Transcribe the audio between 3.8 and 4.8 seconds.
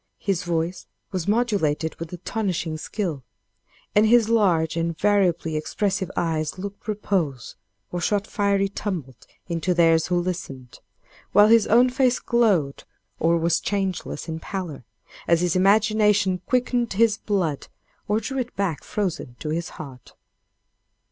and his large